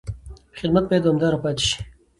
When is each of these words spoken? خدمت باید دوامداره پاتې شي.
خدمت 0.57 0.83
باید 0.89 1.03
دوامداره 1.03 1.37
پاتې 1.43 1.63
شي. 1.69 1.77